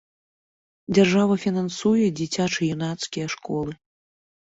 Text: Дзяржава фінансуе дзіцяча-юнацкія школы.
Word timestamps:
Дзяржава 0.95 1.35
фінансуе 1.43 2.07
дзіцяча-юнацкія 2.21 3.27
школы. 3.35 3.71